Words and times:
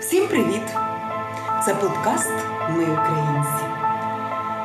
Всім 0.00 0.28
привіт! 0.28 0.62
Це 1.64 1.74
подкаст 1.74 2.30
Ми 2.70 2.82
українці. 2.82 3.64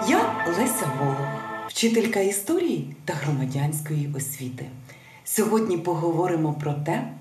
Я 0.08 0.46
Леся 0.58 0.92
Волох, 1.00 1.68
вчителька 1.68 2.20
історії 2.20 2.96
та 3.06 3.14
громадянської 3.14 4.14
освіти. 4.16 4.66
Сьогодні 5.24 5.78
поговоримо 5.78 6.54
про 6.54 6.74
те, 6.74 7.12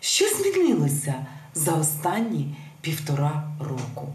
що 0.00 0.24
змінилося 0.28 1.26
за 1.54 1.72
останні 1.72 2.54
півтора 2.80 3.50
року, 3.60 4.08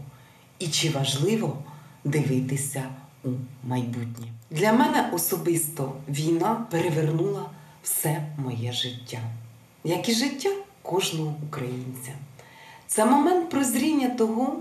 і 0.58 0.66
чи 0.66 0.90
важливо 0.90 1.58
дивитися 2.04 2.84
у 3.24 3.28
майбутнє. 3.64 4.26
Для 4.50 4.72
мене 4.72 5.10
особисто 5.12 5.92
війна 6.08 6.66
перевернула 6.70 7.50
все 7.82 8.26
моє 8.38 8.72
життя, 8.72 9.18
як 9.84 10.08
і 10.08 10.12
життя 10.12 10.50
кожного 10.82 11.34
українця. 11.48 12.12
Це 12.86 13.04
момент 13.04 13.50
прозріння 13.50 14.08
того, 14.08 14.56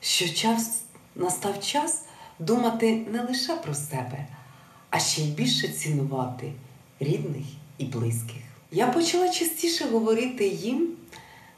що 0.00 0.28
час 0.28 0.82
настав 1.16 1.60
час 1.60 2.04
думати 2.38 3.06
не 3.12 3.22
лише 3.22 3.56
про 3.56 3.74
себе, 3.74 4.26
а 4.90 4.98
ще 4.98 5.22
й 5.22 5.30
більше 5.30 5.68
цінувати 5.68 6.52
рідних 7.00 7.44
і 7.78 7.84
близьких. 7.84 8.42
Я 8.70 8.86
почала 8.86 9.28
частіше 9.28 9.84
говорити 9.84 10.46
їм, 10.46 10.88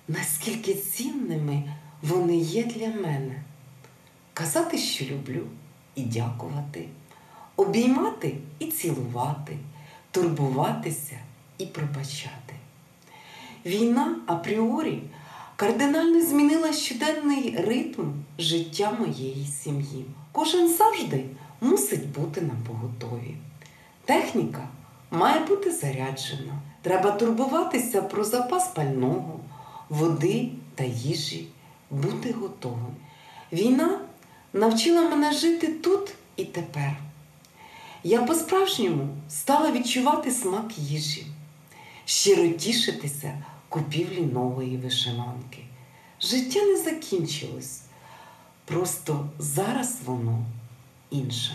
наскільки 0.08 0.74
цінними 0.74 1.62
вони 2.02 2.36
є 2.36 2.64
для 2.64 2.88
мене, 2.88 3.42
казати, 4.34 4.78
що 4.78 5.04
люблю, 5.04 5.46
і 5.94 6.02
дякувати, 6.02 6.88
обіймати 7.56 8.34
і 8.58 8.66
цілувати, 8.66 9.58
турбуватися 10.10 11.18
і 11.58 11.66
пробачати. 11.66 12.54
Війна 13.66 14.16
апріорі 14.26 15.02
кардинально 15.56 16.26
змінила 16.26 16.72
щоденний 16.72 17.56
ритм 17.58 18.02
життя 18.38 18.92
моєї 18.98 19.46
сім'ї. 19.46 20.04
Кожен 20.32 20.68
завжди 20.68 21.24
мусить 21.60 22.08
бути 22.08 22.40
на 22.40 22.54
поготові. 22.66 23.34
Техніка 24.04 24.68
має 25.10 25.40
бути 25.40 25.70
заряджена. 25.70 26.52
Треба 26.82 27.10
турбуватися 27.10 28.02
про 28.02 28.24
запас 28.24 28.68
пального, 28.68 29.40
води 29.88 30.48
та 30.74 30.84
їжі, 30.84 31.48
бути 31.90 32.32
готовим. 32.32 32.96
Війна 33.52 34.00
навчила 34.52 35.02
мене 35.02 35.32
жити 35.32 35.68
тут 35.68 36.14
і 36.36 36.44
тепер. 36.44 36.96
Я 38.04 38.22
по-справжньому 38.22 39.08
стала 39.28 39.72
відчувати 39.72 40.30
смак 40.30 40.78
їжі, 40.78 41.26
щиро 42.04 42.48
тішитися 42.48 43.42
купівлі 43.74 44.20
нової 44.20 44.76
вишиванки. 44.76 45.58
Життя 46.20 46.60
не 46.62 46.76
закінчилось, 46.76 47.80
просто 48.64 49.28
зараз 49.38 49.98
воно 50.04 50.44
інше. 51.10 51.52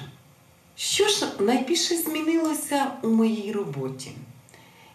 Що 0.76 1.08
ж 1.08 1.28
найбільше 1.40 1.98
змінилося 1.98 2.92
у 3.04 3.08
моїй 3.08 3.52
роботі? 3.52 4.12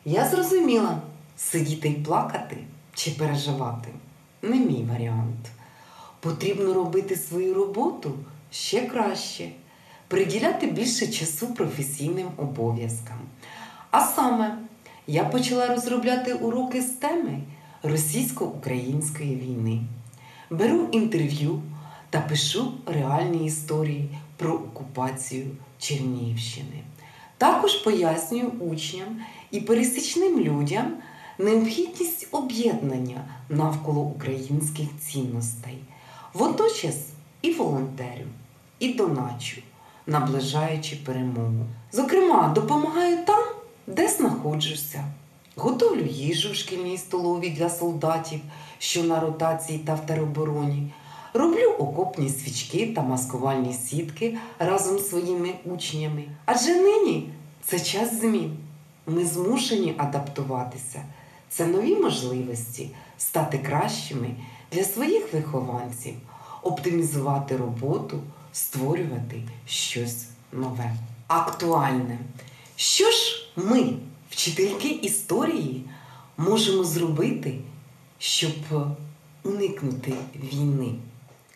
Я 0.05 0.29
зрозуміла, 0.29 1.03
сидіти 1.37 1.89
і 1.89 1.95
плакати 1.95 2.57
чи 2.95 3.11
переживати 3.11 3.89
не 4.43 4.57
мій 4.57 4.87
варіант. 4.93 5.49
Потрібно 6.21 6.75
робити 6.75 7.17
свою 7.17 7.55
роботу 7.55 8.13
ще 8.51 8.87
краще, 8.87 9.51
приділяти 10.09 10.67
більше 10.67 11.07
часу 11.07 11.55
професійним 11.55 12.29
обов'язкам. 12.37 13.19
А 13.91 14.01
саме 14.01 14.59
я 15.07 15.25
почала 15.25 15.67
розробляти 15.67 16.35
уроки 16.35 16.83
з 16.83 16.87
теми 16.87 17.41
російсько-української 17.83 19.37
війни. 19.37 19.81
Беру 20.51 20.89
інтерв'ю 20.93 21.63
та 22.11 22.21
пишу 22.21 22.73
реальні 22.87 23.47
історії 23.47 24.09
про 24.37 24.53
окупацію 24.55 25.47
Чернігівщини. 25.79 26.83
Також 27.39 27.75
пояснюю 27.75 28.49
учням 28.49 29.21
і 29.51 29.61
пересічним 29.61 30.41
людям 30.41 30.93
необхідність 31.39 32.29
об'єднання 32.31 33.25
навколо 33.49 34.01
українських 34.01 34.89
цінностей, 35.01 35.79
водночас 36.35 36.97
і 37.43 37.53
волонтерю, 37.53 38.27
і 38.79 38.93
доначу, 38.93 39.61
наближаючи 40.07 40.97
перемогу. 40.97 41.67
Зокрема, 41.93 42.49
допомагаю 42.49 43.19
там 43.27 43.54
де 43.87 44.09
знаходжуся. 44.09 45.05
Готовлю 45.57 46.05
їжу 46.05 46.51
в 46.51 46.55
шкільній 46.55 46.99
столовій 46.99 47.51
для 47.51 47.71
солдатів, 47.71 48.41
що 48.79 49.05
на 49.05 49.21
ротації 49.21 49.79
та 49.79 49.95
в 49.95 50.07
теробороні. 50.07 50.93
Роблю 51.35 51.75
окопні 51.79 52.29
свічки 52.29 52.87
та 52.87 53.03
маскувальні 53.03 53.73
сітки 53.73 54.39
разом 54.59 54.99
з 54.99 55.09
своїми 55.09 55.55
учнями. 55.65 56.25
Адже 56.45 56.75
нині 56.75 57.31
це 57.65 57.81
час 57.81 58.21
змін. 58.21 58.57
Ми 59.07 59.25
змушені 59.25 59.95
адаптуватися. 59.99 61.03
Це 61.49 61.67
нові 61.67 61.97
можливості 61.97 62.91
стати 63.19 63.59
кращими 63.59 64.31
для 64.73 64.85
своїх 64.85 65.33
вихованців, 65.33 66.15
оптимізувати 66.63 67.57
роботу, 67.57 68.21
створювати 68.53 69.43
щось 69.67 70.27
нове, 70.53 70.95
актуальне. 71.27 72.19
Що 72.77 73.11
ж 73.11 73.47
ми, 73.57 73.93
вчительки 74.31 74.89
історії, 74.89 75.85
можемо 76.37 76.85
зробити, 76.85 77.59
щоб 78.19 78.53
уникнути 79.43 80.13
війни? 80.53 80.95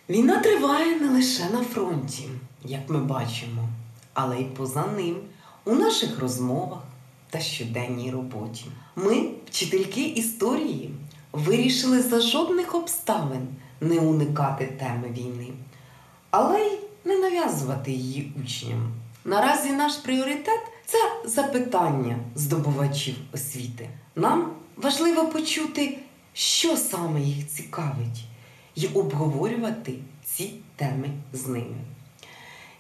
Війна 0.09 0.39
триває 0.41 1.01
не 1.01 1.09
лише 1.11 1.51
на 1.51 1.65
фронті, 1.65 2.29
як 2.65 2.89
ми 2.89 2.99
бачимо, 2.99 3.69
але 4.15 4.41
й 4.41 4.45
поза 4.45 4.87
ним, 4.87 5.17
у 5.65 5.75
наших 5.75 6.19
розмовах 6.19 6.83
та 7.31 7.41
щоденній 7.41 8.11
роботі. 8.11 8.65
Ми, 8.97 9.29
вчительки 9.51 10.03
історії, 10.03 10.91
вирішили 11.33 12.03
за 12.03 12.21
жодних 12.21 12.75
обставин 12.75 13.49
не 13.81 14.01
уникати 14.01 14.67
теми 14.67 15.09
війни, 15.11 15.49
але 16.31 16.61
й 16.61 16.79
не 17.05 17.19
нав'язувати 17.19 17.93
її 17.93 18.33
учням. 18.45 18.93
Наразі 19.25 19.71
наш 19.71 19.97
пріоритет 19.97 20.61
це 20.89 20.99
запитання 21.25 22.17
здобувачів 22.35 23.15
освіти. 23.33 23.89
Нам 24.17 24.53
важливо 24.77 25.27
почути, 25.27 25.99
що 26.33 26.77
саме 26.77 27.21
їх 27.21 27.49
цікавить, 27.49 28.25
і 28.75 28.87
обговорювати 28.87 29.95
ці 30.25 30.55
теми 30.77 31.09
з 31.33 31.47
ними. 31.47 31.77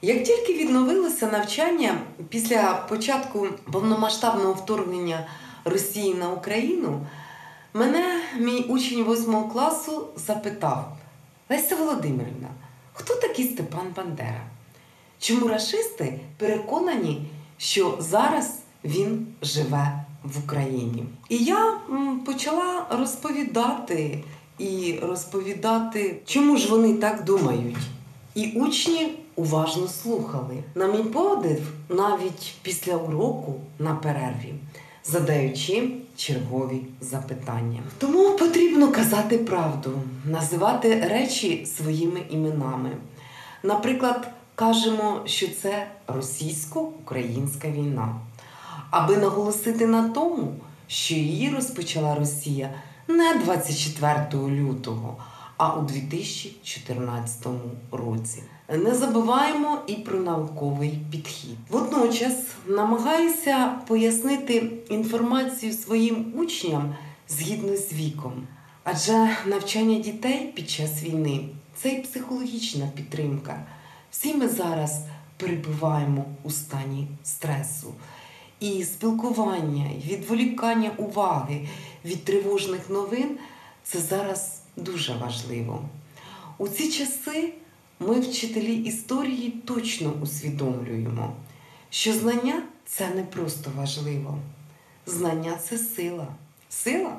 Як 0.02 0.24
тільки 0.24 0.54
відновилося 0.54 1.26
навчання 1.26 1.98
після 2.28 2.74
початку 2.88 3.48
повномасштабного 3.72 4.52
вторгнення 4.52 5.28
Росії 5.64 6.14
на 6.14 6.30
Україну, 6.30 7.06
мене 7.74 8.20
мій 8.38 8.60
учень 8.60 9.04
8 9.04 9.48
класу 9.48 10.06
запитав: 10.16 10.96
Леся 11.50 11.76
Володимирівна, 11.76 12.48
хто 12.92 13.14
такий 13.14 13.48
Степан 13.48 13.92
Бандера? 13.96 14.42
Чому 15.18 15.48
расисти 15.48 16.20
переконані, 16.38 17.28
що 17.58 17.98
зараз 18.00 18.58
він 18.84 19.26
живе 19.42 20.04
в 20.24 20.44
Україні? 20.44 21.04
І 21.28 21.36
я 21.36 21.78
почала 22.26 22.86
розповідати 22.90 24.24
і 24.58 24.98
розповідати, 25.02 26.16
чому 26.26 26.56
ж 26.56 26.70
вони 26.70 26.94
так 26.94 27.24
думають. 27.24 27.76
І 28.34 28.50
учні 28.50 29.18
уважно 29.36 29.88
слухали. 29.88 30.62
На 30.74 30.86
мій 30.86 31.02
подив, 31.02 31.60
навіть 31.88 32.54
після 32.62 32.96
уроку 32.96 33.54
на 33.78 33.94
перерві, 33.94 34.54
задаючи 35.04 35.90
чергові 36.16 36.80
запитання. 37.00 37.80
Тому 37.98 38.36
потрібно 38.36 38.92
казати 38.92 39.38
правду, 39.38 39.90
називати 40.24 41.00
речі 41.00 41.66
своїми 41.66 42.20
іменами. 42.30 42.90
Наприклад, 43.62 44.28
кажемо, 44.58 45.20
що 45.24 45.48
це 45.62 45.86
російсько-українська 46.06 47.70
війна, 47.70 48.14
аби 48.90 49.16
наголосити 49.16 49.86
на 49.86 50.08
тому, 50.08 50.54
що 50.86 51.14
її 51.14 51.50
розпочала 51.50 52.14
Росія 52.14 52.70
не 53.08 53.34
24 53.34 54.48
лютого, 54.48 55.16
а 55.56 55.74
у 55.74 55.82
2014 55.82 57.46
році. 57.92 58.42
Не 58.68 58.94
забуваємо 58.94 59.78
і 59.86 59.94
про 59.94 60.20
науковий 60.20 60.98
підхід. 61.10 61.56
Водночас 61.70 62.34
намагаюся 62.66 63.72
пояснити 63.86 64.72
інформацію 64.88 65.72
своїм 65.72 66.32
учням 66.36 66.94
згідно 67.28 67.76
з 67.76 67.92
віком, 67.92 68.32
адже 68.84 69.36
навчання 69.46 69.98
дітей 69.98 70.52
під 70.56 70.70
час 70.70 71.02
війни 71.02 71.48
це 71.76 71.88
і 71.88 72.02
психологічна 72.02 72.88
підтримка. 72.96 73.64
Всі 74.18 74.34
ми 74.34 74.48
зараз 74.48 75.00
перебуваємо 75.36 76.24
у 76.42 76.50
стані 76.50 77.08
стресу. 77.24 77.94
І 78.60 78.84
спілкування, 78.84 79.90
і 79.90 80.08
відволікання 80.08 80.90
уваги 80.96 81.68
від 82.04 82.24
тривожних 82.24 82.90
новин 82.90 83.38
це 83.82 83.98
зараз 83.98 84.62
дуже 84.76 85.14
важливо. 85.14 85.84
У 86.58 86.68
ці 86.68 86.90
часи 86.90 87.52
ми, 88.00 88.20
вчителі 88.20 88.74
історії, 88.74 89.50
точно 89.50 90.12
усвідомлюємо, 90.22 91.32
що 91.90 92.12
знання 92.12 92.62
це 92.86 93.10
не 93.10 93.22
просто 93.22 93.70
важливо. 93.76 94.38
Знання 95.06 95.56
це 95.68 95.78
сила. 95.78 96.26
Сила 96.68 97.16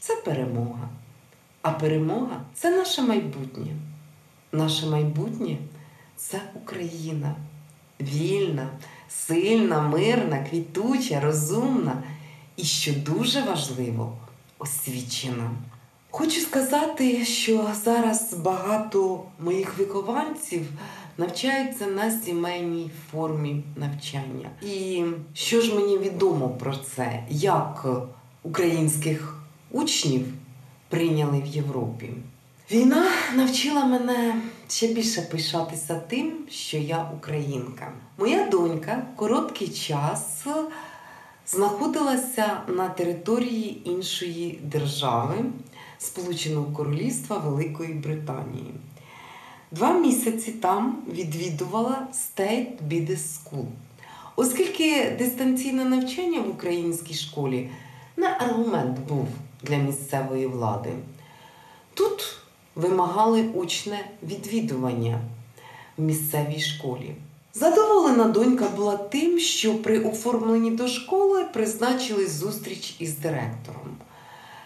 це 0.00 0.16
перемога. 0.16 0.88
А 1.62 1.70
перемога 1.70 2.40
це 2.54 2.76
наше 2.76 3.02
майбутнє. 3.02 3.76
Наше 4.52 4.86
майбутнє 4.86 5.58
це 6.30 6.40
Україна. 6.54 7.34
Вільна, 8.00 8.68
сильна, 9.08 9.80
мирна, 9.80 10.46
квітуча, 10.50 11.20
розумна 11.20 12.02
і, 12.56 12.64
що 12.64 12.92
дуже 12.92 13.42
важливо, 13.42 14.16
освічена. 14.58 15.50
Хочу 16.10 16.40
сказати, 16.40 17.24
що 17.24 17.68
зараз 17.84 18.34
багато 18.34 19.22
моїх 19.40 19.78
вихованців 19.78 20.66
навчаються 21.18 21.86
на 21.86 22.10
сімейній 22.10 22.90
формі 23.10 23.62
навчання. 23.76 24.50
І 24.62 25.04
що 25.34 25.60
ж 25.60 25.74
мені 25.74 25.98
відомо 25.98 26.48
про 26.48 26.76
це, 26.76 27.24
як 27.30 27.86
українських 28.42 29.42
учнів 29.70 30.26
прийняли 30.88 31.40
в 31.40 31.46
Європі? 31.46 32.10
Війна 32.72 33.04
навчила 33.34 33.84
мене 33.84 34.42
ще 34.68 34.88
більше 34.88 35.22
пишатися 35.22 36.00
тим, 36.08 36.32
що 36.50 36.76
я 36.76 37.10
українка. 37.16 37.92
Моя 38.18 38.48
донька 38.48 39.06
короткий 39.16 39.68
час 39.68 40.46
знаходилася 41.46 42.60
на 42.68 42.88
території 42.88 43.90
іншої 43.90 44.60
держави 44.62 45.34
Сполученого 45.98 46.72
Королівства 46.72 47.38
Великої 47.38 47.94
Британії. 47.94 48.74
Два 49.70 49.92
місяці 49.92 50.52
там 50.52 51.02
відвідувала 51.12 52.06
State 52.12 52.72
Business 52.88 53.18
School. 53.18 53.66
Оскільки 54.36 55.16
дистанційне 55.18 55.84
навчання 55.84 56.40
в 56.40 56.50
українській 56.50 57.14
школі 57.14 57.70
не 58.16 58.26
аргумент 58.26 58.98
був 58.98 59.28
для 59.62 59.76
місцевої 59.76 60.46
влади. 60.46 60.90
Тут 61.94 62.41
вимагали 62.74 63.42
учне 63.54 64.06
відвідування 64.22 65.20
в 65.96 66.02
місцевій 66.02 66.60
школі. 66.60 67.14
Задоволена 67.54 68.24
донька 68.24 68.68
була 68.76 68.96
тим, 68.96 69.38
що 69.38 69.74
при 69.74 69.98
оформленні 70.04 70.70
до 70.70 70.88
школи 70.88 71.44
призначили 71.52 72.26
зустріч 72.26 72.96
із 72.98 73.18
директором. 73.18 73.96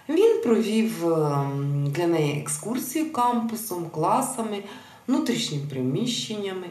Він 0.08 0.43
провів 0.43 1.12
ем, 1.12 1.87
для 1.91 2.06
неї 2.06 2.41
екскурсію 2.41 3.12
кампусом, 3.12 3.91
класами, 3.91 4.62
внутрішніми 5.06 5.64
приміщеннями. 5.70 6.67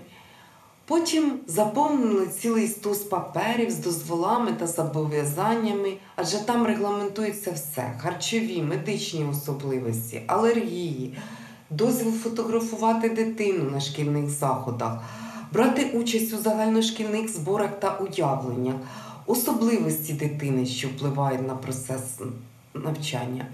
Потім 0.88 1.40
заповнили 1.48 2.28
цілий 2.28 2.68
стос 2.68 2.98
паперів 2.98 3.72
з 3.72 3.78
дозволами 3.78 4.54
та 4.54 4.68
зобов'язаннями, 4.68 5.98
адже 6.16 6.46
там 6.46 6.66
регламентується 6.66 7.52
все: 7.52 7.94
харчові, 8.02 8.62
медичні 8.62 9.26
особливості, 9.26 10.22
алергії, 10.28 11.18
дозвіл 11.70 12.12
фотографувати 12.12 13.10
дитину 13.10 13.72
на 13.72 13.80
шкільних 13.80 14.30
заходах, 14.30 15.04
брати 15.54 15.86
участь 15.94 16.34
у 16.34 16.38
загальношкільних 16.38 17.30
зборах 17.30 17.80
та 17.80 17.98
уявленнях, 17.98 18.76
особливості 19.26 20.14
дитини, 20.14 20.66
що 20.66 20.88
впливають 20.88 21.48
на 21.48 21.56
процес 21.56 22.20
навчання. 22.74 23.46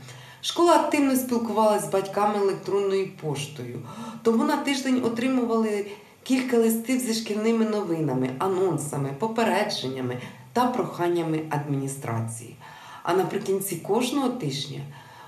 Школа 0.41 0.75
активно 0.75 1.15
спілкувалася 1.15 1.85
з 1.85 1.91
батьками 1.91 2.37
електронною 2.37 3.09
поштою, 3.21 3.79
тому 4.23 4.43
на 4.43 4.57
тиждень 4.57 5.03
отримували 5.05 5.85
кілька 6.23 6.57
листів 6.57 6.99
зі 6.99 7.13
шкільними 7.13 7.65
новинами, 7.65 8.29
анонсами, 8.39 9.09
попередженнями 9.19 10.17
та 10.53 10.67
проханнями 10.67 11.41
адміністрації. 11.49 12.55
А 13.03 13.13
наприкінці 13.13 13.75
кожного 13.75 14.29
тижня 14.29 14.79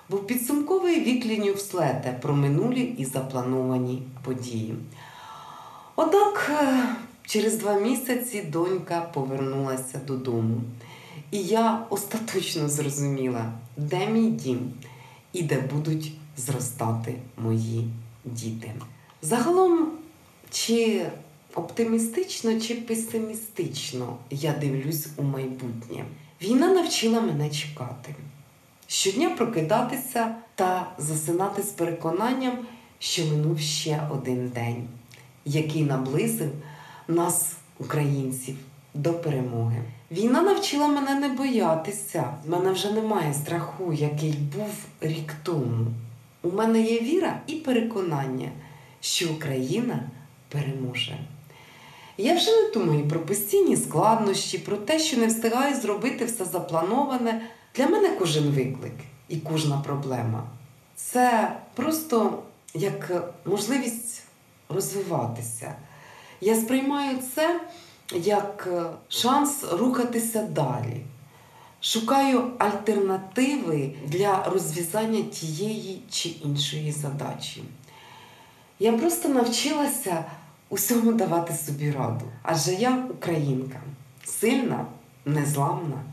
був 0.09 0.27
підсумковий 0.27 0.99
вік 0.99 1.59
слете 1.59 2.19
про 2.21 2.35
минулі 2.35 2.81
і 2.81 3.05
заплановані 3.05 4.03
події. 4.23 4.75
Однак 5.95 6.51
е, 6.61 6.95
через 7.25 7.57
два 7.57 7.79
місяці 7.79 8.41
донька 8.41 9.01
повернулася 9.13 9.99
додому. 10.07 10.61
І 11.31 11.43
я 11.43 11.85
остаточно 11.89 12.69
зрозуміла, 12.69 13.51
де 13.77 14.07
мій 14.07 14.29
дім 14.29 14.73
і 15.33 15.43
де 15.43 15.61
будуть 15.73 16.11
зростати 16.37 17.15
мої 17.37 17.87
діти. 18.25 18.71
Загалом, 19.21 19.91
чи 20.53 21.05
оптимістично, 21.55 22.59
чи 22.59 22.75
песимістично 22.75 24.17
я 24.31 24.53
дивлюсь 24.53 25.07
у 25.17 25.23
майбутнє. 25.23 26.05
Війна 26.41 26.73
навчила 26.73 27.21
мене 27.21 27.49
чекати, 27.49 28.15
щодня 28.87 29.29
прокидатися 29.29 30.35
та 30.55 30.91
засинати 30.97 31.63
з 31.63 31.65
переконанням, 31.65 32.57
що 32.99 33.25
минув 33.25 33.59
ще 33.59 34.01
один 34.11 34.49
день, 34.49 34.87
який 35.45 35.83
наблизив 35.83 36.51
нас, 37.07 37.53
українців, 37.79 38.55
до 38.93 39.13
перемоги. 39.13 39.83
Війна 40.11 40.41
навчила 40.41 40.87
мене 40.87 41.15
не 41.15 41.29
боятися. 41.29 42.33
В 42.45 42.49
мене 42.49 42.71
вже 42.71 42.91
немає 42.91 43.33
страху, 43.33 43.93
який 43.93 44.33
був 44.33 44.71
рік 45.01 45.33
тому. 45.43 45.87
У 46.41 46.51
мене 46.51 46.81
є 46.81 46.99
віра 46.99 47.39
і 47.47 47.55
переконання, 47.55 48.49
що 49.01 49.31
Україна 49.31 50.09
переможе. 50.53 51.17
Я 52.17 52.35
вже 52.35 52.51
не 52.51 52.71
думаю 52.71 53.07
про 53.07 53.19
постійні 53.19 53.77
складнощі, 53.77 54.57
про 54.57 54.77
те, 54.77 54.99
що 54.99 55.17
не 55.17 55.27
встигаю 55.27 55.75
зробити 55.75 56.25
все 56.25 56.45
заплановане. 56.45 57.49
Для 57.75 57.87
мене 57.87 58.09
кожен 58.19 58.43
виклик 58.43 58.93
і 59.29 59.37
кожна 59.37 59.77
проблема. 59.77 60.43
Це 60.95 61.55
просто 61.75 62.43
як 62.73 63.11
можливість 63.45 64.23
розвиватися. 64.69 65.75
Я 66.41 66.55
сприймаю 66.55 67.17
це 67.35 67.61
як 68.15 68.69
е, 68.71 68.83
шанс 69.09 69.63
рухатися 69.71 70.43
далі. 70.43 71.01
Шукаю 71.81 72.51
альтернативи 72.57 73.91
для 74.07 74.49
розв'язання 74.49 75.23
тієї 75.23 76.01
чи 76.09 76.29
іншої 76.29 76.91
задачі. 76.91 77.63
Я 78.79 78.93
просто 78.93 79.29
навчилася 79.29 80.25
усьому 80.73 81.13
давати 81.13 81.53
собі 81.53 81.91
раду. 81.91 82.25
Адже 82.43 82.73
я 82.73 83.05
українка, 83.09 83.79
сильна, 84.25 84.85
незламна, 85.25 86.03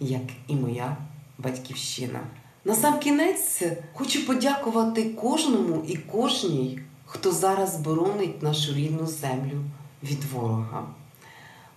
як 0.00 0.22
і 0.48 0.56
моя 0.56 0.96
батьківщина. 1.38 2.20
На 2.64 2.74
сам 2.74 2.98
кінець 2.98 3.62
хочу 3.94 4.26
подякувати 4.26 5.04
кожному 5.04 5.84
і 5.88 5.96
кожній, 5.96 6.80
хто 7.06 7.32
зараз 7.32 7.76
боронить 7.76 8.42
нашу 8.42 8.74
рідну 8.74 9.06
землю 9.06 9.64
від 10.02 10.24
ворога. 10.24 10.84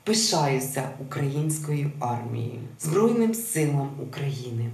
Пишаюся 0.03 0.89
українською 0.99 1.91
армією, 1.99 2.59
Збройним 2.79 3.33
силам 3.33 3.89
України. 4.07 4.69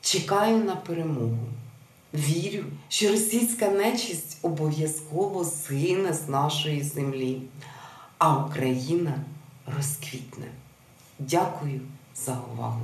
Чекаю 0.00 0.64
на 0.64 0.76
перемогу. 0.76 1.38
Вірю, 2.14 2.64
що 2.88 3.08
російська 3.08 3.68
нечисть 3.70 4.38
обов'язково 4.42 5.44
згине 5.44 6.12
з 6.12 6.28
нашої 6.28 6.82
землі, 6.82 7.42
а 8.18 8.36
Україна 8.36 9.14
розквітне. 9.76 10.46
Дякую 11.18 11.80
за 12.16 12.38
увагу! 12.52 12.80